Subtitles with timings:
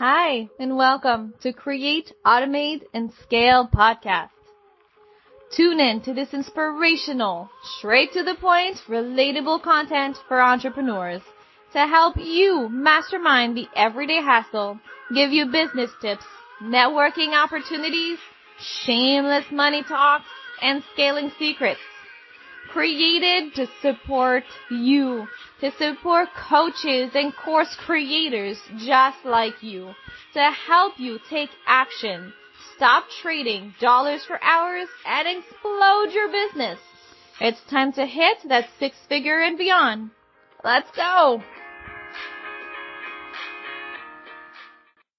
[0.00, 4.30] Hi, and welcome to Create, Automate, and Scale podcast.
[5.54, 11.20] Tune in to this inspirational, straight to the point, relatable content for entrepreneurs
[11.74, 14.80] to help you mastermind the everyday hassle,
[15.14, 16.24] give you business tips,
[16.62, 18.18] networking opportunities,
[18.58, 20.24] shameless money talks,
[20.62, 21.80] and scaling secrets.
[22.72, 25.26] Created to support you,
[25.60, 29.92] to support coaches and course creators just like you,
[30.34, 32.32] to help you take action,
[32.76, 36.78] stop trading dollars for hours, and explode your business.
[37.40, 40.10] It's time to hit that six figure and beyond.
[40.62, 41.42] Let's go!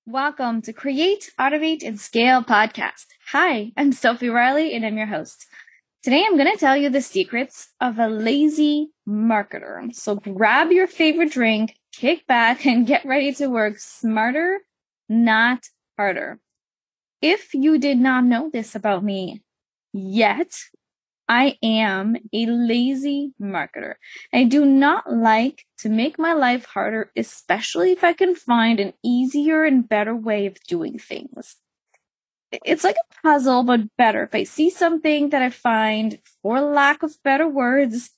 [0.05, 3.07] Welcome to Create, Automate, and Scale podcast.
[3.31, 5.47] Hi, I'm Sophie Riley and I'm your host.
[6.03, 9.93] Today I'm going to tell you the secrets of a lazy marketer.
[9.93, 14.61] So grab your favorite drink, kick back, and get ready to work smarter,
[15.07, 16.39] not harder.
[17.21, 19.43] If you did not know this about me
[19.93, 20.51] yet,
[21.29, 23.93] I am a lazy marketer.
[24.33, 28.93] I do not like to make my life harder, especially if I can find an
[29.03, 31.57] easier and better way of doing things.
[32.51, 34.23] It's like a puzzle, but better.
[34.23, 38.11] If I see something that I find, for lack of better words,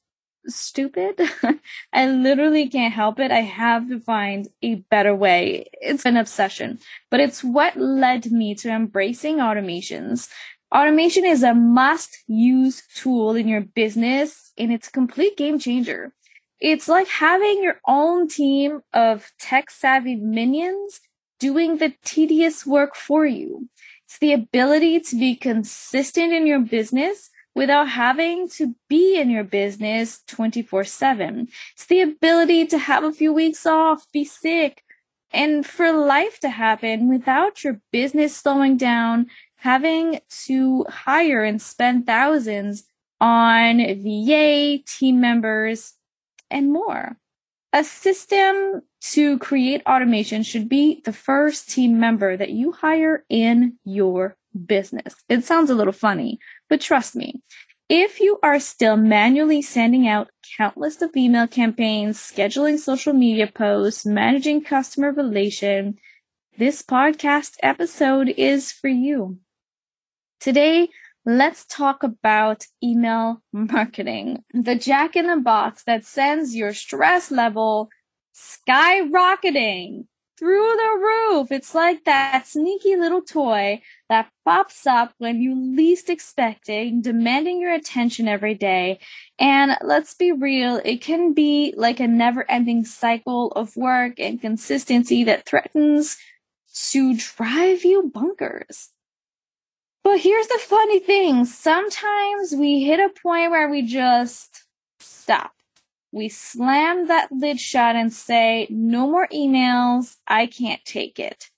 [0.47, 1.21] stupid,
[1.93, 3.31] I literally can't help it.
[3.31, 5.67] I have to find a better way.
[5.73, 6.79] It's an obsession,
[7.11, 10.29] but it's what led me to embracing automations
[10.73, 16.13] Automation is a must use tool in your business and it's a complete game changer.
[16.59, 20.99] It's like having your own team of tech savvy minions
[21.39, 23.69] doing the tedious work for you.
[24.13, 29.43] It's the ability to be consistent in your business without having to be in your
[29.43, 31.47] business 24 7.
[31.73, 34.83] It's the ability to have a few weeks off, be sick,
[35.31, 42.05] and for life to happen without your business slowing down having to hire and spend
[42.05, 42.83] thousands
[43.19, 45.93] on VA, team members,
[46.51, 47.17] and more.
[47.75, 53.77] A system to create automation should be the first team member that you hire in
[53.83, 55.15] your business.
[55.27, 57.41] It sounds a little funny, but trust me,
[57.89, 64.05] if you are still manually sending out countless of email campaigns, scheduling social media posts,
[64.05, 65.97] managing customer relation,
[66.57, 69.37] this podcast episode is for you.
[70.39, 70.89] Today,
[71.25, 77.89] let's talk about email marketing, the jack in the box that sends your stress level
[78.33, 80.05] skyrocketing
[80.37, 81.51] through the roof.
[81.51, 87.61] It's like that sneaky little toy that pops up when you least expect it, demanding
[87.61, 88.99] your attention every day.
[89.39, 94.41] And let's be real, it can be like a never ending cycle of work and
[94.41, 96.17] consistency that threatens
[96.89, 98.89] to drive you bunkers.
[100.03, 101.45] But here's the funny thing.
[101.45, 104.65] Sometimes we hit a point where we just
[104.99, 105.53] stop.
[106.13, 110.17] We slam that lid shut and say, no more emails.
[110.27, 111.49] I can't take it.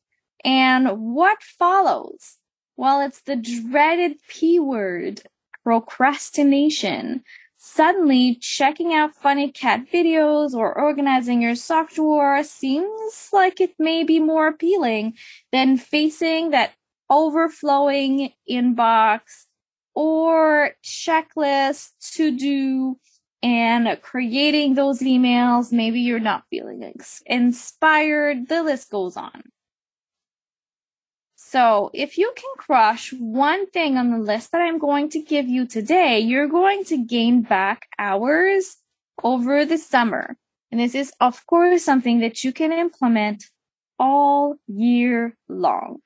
[0.45, 2.37] And what follows?
[2.77, 5.23] Well, it's the dreaded P word,
[5.63, 7.25] procrastination.
[7.57, 14.05] Suddenly, checking out funny cat videos or organizing your sock drawer seems like it may
[14.05, 15.17] be more appealing
[15.51, 16.71] than facing that
[17.09, 19.47] overflowing inbox
[19.93, 22.97] or checklist to do
[23.45, 25.71] and creating those emails.
[25.71, 26.91] Maybe you're not feeling
[27.27, 28.49] inspired.
[28.49, 29.43] The list goes on.
[31.35, 35.47] So if you can crush one thing on the list that I'm going to give
[35.47, 38.77] you today, you're going to gain back hours
[39.23, 40.37] over the summer.
[40.71, 43.43] And this is, of course, something that you can implement
[43.99, 45.99] all year long.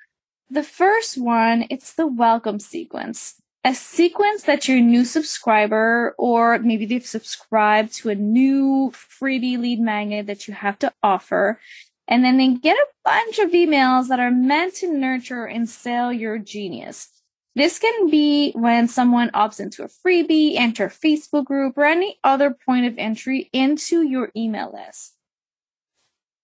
[0.50, 3.36] The first one, it's the welcome sequence.
[3.66, 9.82] A sequence that your new subscriber, or maybe they've subscribed to a new freebie lead
[9.82, 11.60] magnet that you have to offer.
[12.08, 16.14] And then they get a bunch of emails that are meant to nurture and sell
[16.14, 17.10] your genius.
[17.54, 22.18] This can be when someone opts into a freebie, enter a Facebook group, or any
[22.24, 25.16] other point of entry into your email list.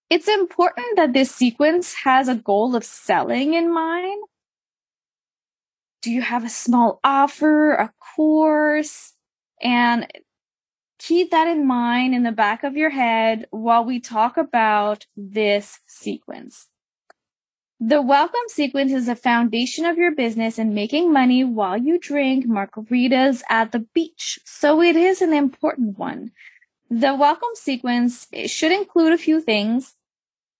[0.09, 4.21] It's important that this sequence has a goal of selling in mind.
[6.05, 9.13] Do you have a small offer, a course?
[9.59, 10.05] And
[10.99, 15.79] keep that in mind in the back of your head while we talk about this
[15.87, 16.67] sequence.
[17.79, 22.45] The welcome sequence is the foundation of your business and making money while you drink
[22.45, 24.37] margaritas at the beach.
[24.45, 26.33] So it is an important one.
[26.87, 29.95] The welcome sequence should include a few things.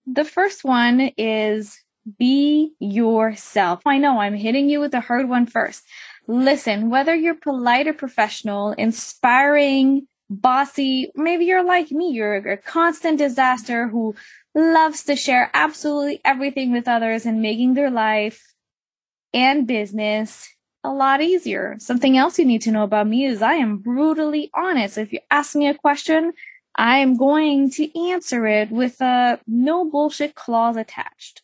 [0.07, 1.84] The first one is
[2.19, 3.81] Be yourself.
[3.85, 5.83] I know I'm hitting you with a hard one first.
[6.27, 13.17] Listen, whether you're polite or professional, inspiring, bossy, maybe you're like me, you're a constant
[13.17, 14.15] disaster who
[14.53, 18.53] loves to share absolutely everything with others and making their life
[19.33, 20.49] and business
[20.83, 21.75] a lot easier.
[21.79, 24.97] Something else you need to know about me is I am brutally honest.
[24.97, 26.33] If you ask me a question,
[26.75, 31.41] I am going to answer it with a no bullshit clause attached.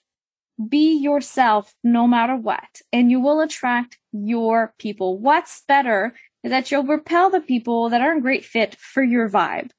[0.69, 5.17] Be yourself no matter what, and you will attract your people.
[5.17, 6.13] What's better
[6.43, 9.71] is that you'll repel the people that aren't great fit for your vibe.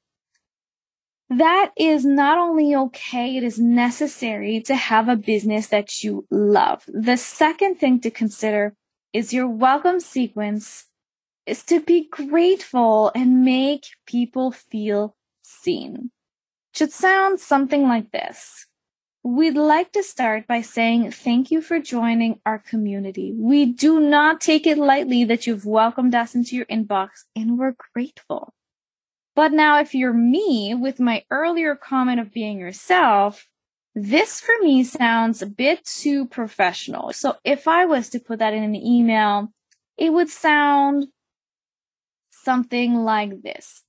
[1.28, 6.84] That is not only okay, it is necessary to have a business that you love.
[6.86, 8.74] The second thing to consider
[9.12, 10.86] is your welcome sequence
[11.46, 16.10] is to be grateful and make people feel seen.
[16.72, 18.66] It should sound something like this.
[19.24, 23.32] We'd like to start by saying thank you for joining our community.
[23.32, 27.76] We do not take it lightly that you've welcomed us into your inbox and we're
[27.94, 28.52] grateful.
[29.36, 33.46] But now if you're me with my earlier comment of being yourself,
[33.94, 37.12] this for me sounds a bit too professional.
[37.12, 39.52] So if I was to put that in an email,
[39.96, 41.06] it would sound
[42.30, 43.82] something like this.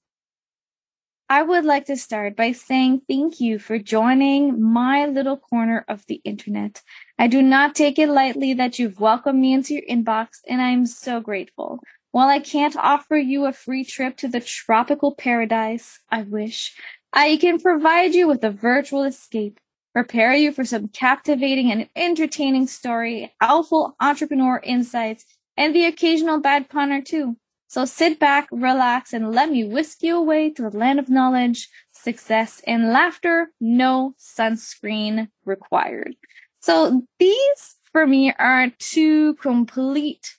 [1.33, 6.05] I would like to start by saying thank you for joining my little corner of
[6.05, 6.83] the internet.
[7.17, 10.85] I do not take it lightly that you've welcomed me into your inbox, and I'm
[10.85, 11.79] so grateful.
[12.11, 16.75] While I can't offer you a free trip to the tropical paradise, I wish
[17.11, 19.59] I can provide you with a virtual escape,
[19.91, 25.25] prepare you for some captivating and entertaining story, helpful entrepreneur insights,
[25.57, 27.37] and the occasional bad pun or two.
[27.73, 31.69] So sit back, relax, and let me whisk you away to the land of knowledge,
[31.91, 33.51] success, and laughter.
[33.59, 36.15] No sunscreen required.
[36.59, 40.35] So these for me are two complete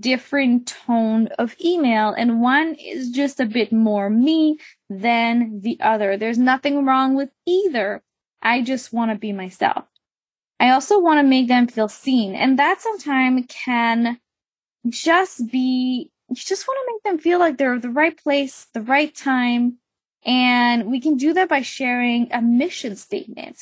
[0.00, 4.56] different tone of email and one is just a bit more me
[4.88, 6.16] than the other.
[6.16, 8.02] There's nothing wrong with either.
[8.40, 9.84] I just want to be myself.
[10.58, 14.18] I also want to make them feel seen and that sometimes can
[14.88, 18.82] just be you just want to make them feel like they're the right place, the
[18.82, 19.78] right time.
[20.24, 23.58] And we can do that by sharing a mission statement.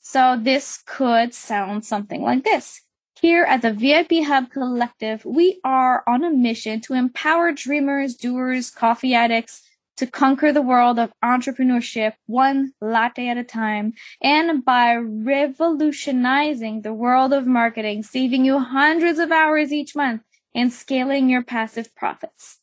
[0.00, 2.82] So this could sound something like this.
[3.20, 8.68] Here at the VIP Hub Collective, we are on a mission to empower dreamers, doers,
[8.68, 9.62] coffee addicts
[9.96, 16.92] to conquer the world of entrepreneurship one latte at a time and by revolutionizing the
[16.92, 20.22] world of marketing, saving you hundreds of hours each month
[20.54, 22.58] and scaling your passive profits.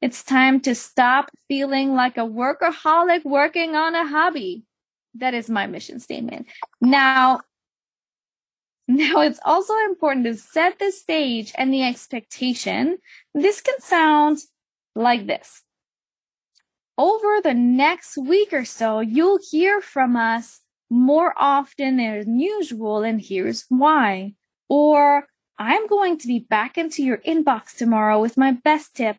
[0.00, 4.64] It's time to stop feeling like a workaholic working on a hobby.
[5.14, 6.46] That is my mission statement.
[6.80, 7.40] Now,
[8.88, 12.98] now it's also important to set the stage and the expectation.
[13.34, 14.38] This can sound
[14.94, 15.62] like this.
[16.96, 20.60] Over the next week or so, you'll hear from us
[20.90, 24.34] more often than usual, and here's why.
[24.68, 25.26] Or
[25.58, 29.16] I'm going to be back into your inbox tomorrow with my best tip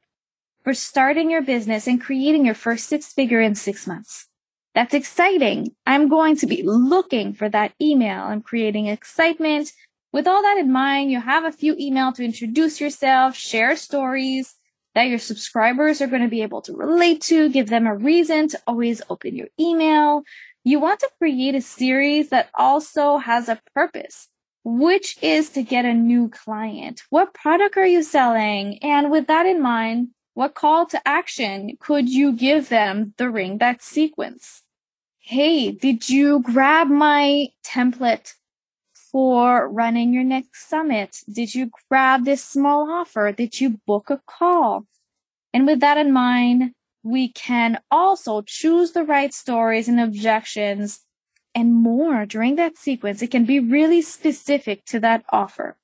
[0.64, 4.28] for starting your business and creating your first six figure in six months.
[4.74, 5.74] That's exciting.
[5.86, 8.24] I'm going to be looking for that email.
[8.24, 9.72] I'm creating excitement.
[10.12, 14.56] With all that in mind, you have a few email to introduce yourself, share stories
[14.94, 18.50] that your subscribers are going to be able to relate to, give them a reason
[18.50, 20.24] to always open your email.
[20.66, 24.28] You want to create a series that also has a purpose
[24.66, 27.04] which is to get a new client.
[27.12, 28.80] What product are you selling?
[28.80, 33.84] And with that in mind, what call to action could you give them during that
[33.84, 34.64] sequence?
[35.20, 38.34] Hey, did you grab my template
[39.12, 41.20] for running your next summit?
[41.32, 43.32] Did you grab this small offer?
[43.32, 44.88] Did you book a call?
[45.54, 51.02] And with that in mind, we can also choose the right stories and objections
[51.56, 53.22] and more during that sequence.
[53.22, 55.78] It can be really specific to that offer.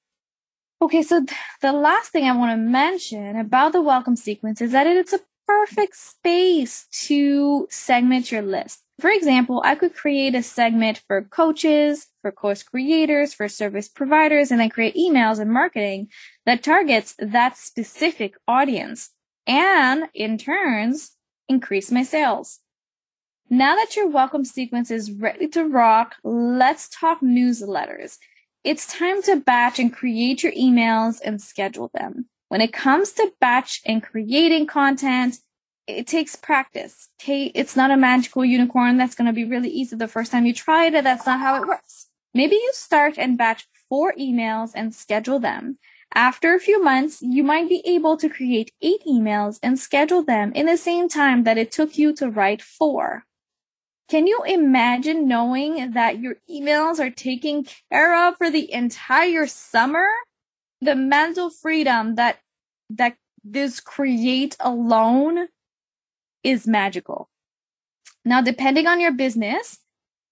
[0.82, 4.72] Okay, so th- the last thing I want to mention about the welcome sequence is
[4.72, 8.82] that it's a perfect space to segment your list.
[9.00, 14.52] For example, I could create a segment for coaches, for course creators, for service providers,
[14.52, 16.08] and then create emails and marketing
[16.46, 19.10] that targets that specific audience
[19.46, 21.18] and in turns
[21.50, 22.61] increase my sales.
[23.54, 28.18] Now that your welcome sequence is ready to rock, let's talk newsletters.
[28.64, 32.30] It's time to batch and create your emails and schedule them.
[32.48, 35.40] When it comes to batch and creating content,
[35.86, 37.10] it takes practice.
[37.22, 37.52] Okay.
[37.54, 40.54] It's not a magical unicorn that's going to be really easy the first time you
[40.54, 41.04] try it.
[41.04, 42.08] That's not how it works.
[42.34, 45.78] Maybe you start and batch four emails and schedule them.
[46.14, 50.54] After a few months, you might be able to create eight emails and schedule them
[50.56, 53.26] in the same time that it took you to write four.
[54.12, 60.06] Can you imagine knowing that your emails are taken care of for the entire summer?
[60.82, 62.40] The mental freedom that,
[62.90, 65.48] that this create alone
[66.44, 67.30] is magical.
[68.26, 69.80] Now, depending on your business,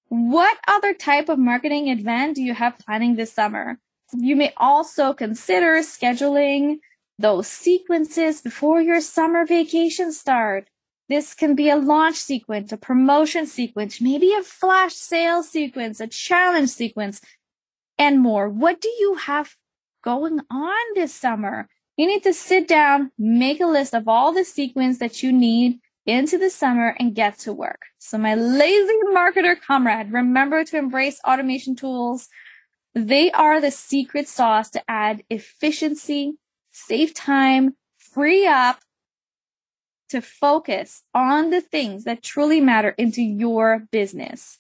[0.09, 3.79] what other type of marketing event do you have planning this summer?
[4.12, 6.79] You may also consider scheduling
[7.17, 10.67] those sequences before your summer vacation start.
[11.10, 16.08] This can be a launch sequence, a promotion sequence, maybe a flash sale sequence, a
[16.08, 17.20] challenge sequence,
[17.98, 18.48] and more.
[18.48, 19.56] What do you have
[20.04, 21.68] going on this summer?
[21.98, 25.80] You need to sit down, make a list of all the sequence that you need
[26.06, 27.82] into the summer and get to work.
[27.98, 32.30] So my lazy marketer comrade, remember to embrace automation tools.
[32.94, 36.34] They are the secret sauce to add efficiency,
[36.72, 38.80] save time, free up,
[40.10, 44.60] to focus on the things that truly matter into your business.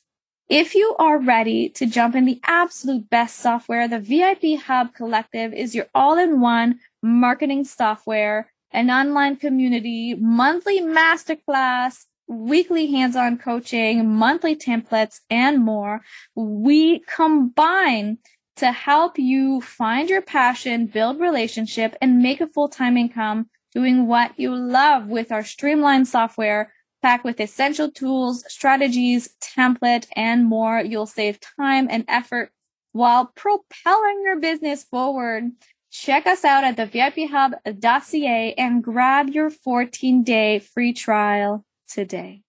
[0.49, 5.53] If you are ready to jump in the absolute best software, the VIP Hub Collective
[5.53, 15.19] is your all-in-one marketing software, an online community, monthly masterclass, weekly hands-on coaching, monthly templates,
[15.29, 16.01] and more.
[16.35, 18.17] We combine
[18.55, 24.39] to help you find your passion, build relationship, and make a full-time income doing what
[24.39, 30.81] you love with our streamlined software packed with essential tools, strategies, template, and more.
[30.81, 32.51] You'll save time and effort
[32.91, 35.51] while propelling your business forward.
[35.91, 42.43] Check us out at the VIPHub.ca and grab your 14 day free trial today.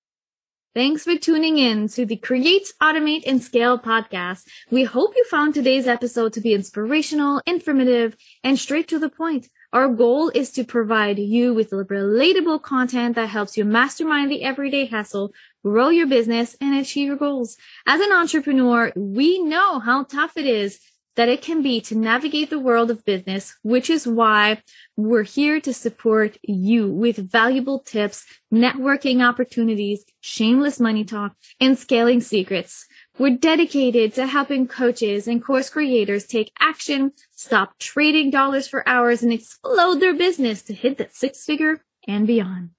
[0.73, 4.45] Thanks for tuning in to the Create, Automate, and Scale podcast.
[4.71, 9.49] We hope you found today's episode to be inspirational, informative, and straight to the point.
[9.73, 14.87] Our goal is to provide you with relatable content that helps you mastermind the everyday
[14.87, 15.33] hustle,
[15.65, 17.57] grow your business, and achieve your goals.
[17.87, 20.81] As an entrepreneur, we know how tough it is
[21.15, 24.61] that it can be to navigate the world of business, which is why
[24.97, 32.21] we're here to support you with valuable tips, networking opportunities, shameless money talk, and scaling
[32.21, 32.87] secrets.
[33.19, 39.23] We're dedicated to helping coaches and course creators take action, stop trading dollars for hours,
[39.23, 42.71] and explode their business to hit that six figure and beyond.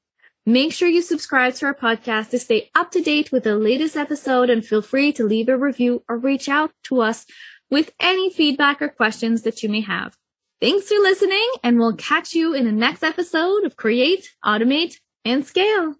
[0.45, 3.95] Make sure you subscribe to our podcast to stay up to date with the latest
[3.95, 7.27] episode and feel free to leave a review or reach out to us
[7.69, 10.17] with any feedback or questions that you may have.
[10.59, 15.45] Thanks for listening and we'll catch you in the next episode of Create, Automate, and
[15.45, 15.95] Scale.